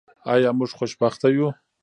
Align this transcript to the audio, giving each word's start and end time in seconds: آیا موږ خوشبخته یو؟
آیا 0.33 0.49
موږ 0.57 0.71
خوشبخته 0.77 1.27
یو؟ 1.35 1.47